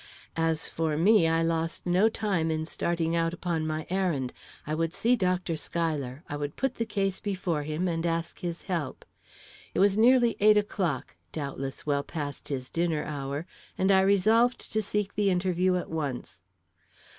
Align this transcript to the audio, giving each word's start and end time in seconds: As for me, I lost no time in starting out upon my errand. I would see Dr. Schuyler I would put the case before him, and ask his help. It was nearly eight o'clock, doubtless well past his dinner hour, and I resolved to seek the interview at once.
As 0.35 0.67
for 0.67 0.97
me, 0.97 1.27
I 1.27 1.43
lost 1.43 1.85
no 1.85 2.09
time 2.09 2.49
in 2.49 2.65
starting 2.65 3.15
out 3.15 3.35
upon 3.35 3.67
my 3.67 3.85
errand. 3.91 4.33
I 4.65 4.73
would 4.73 4.93
see 4.95 5.15
Dr. 5.15 5.55
Schuyler 5.55 6.23
I 6.27 6.37
would 6.37 6.55
put 6.55 6.73
the 6.77 6.87
case 6.87 7.19
before 7.19 7.61
him, 7.61 7.87
and 7.87 8.03
ask 8.03 8.39
his 8.39 8.63
help. 8.63 9.05
It 9.75 9.79
was 9.79 9.99
nearly 9.99 10.37
eight 10.39 10.57
o'clock, 10.57 11.15
doubtless 11.31 11.85
well 11.85 12.01
past 12.01 12.47
his 12.47 12.67
dinner 12.71 13.03
hour, 13.03 13.45
and 13.77 13.91
I 13.91 14.01
resolved 14.01 14.71
to 14.71 14.81
seek 14.81 15.13
the 15.13 15.29
interview 15.29 15.75
at 15.75 15.91
once. 15.91 16.39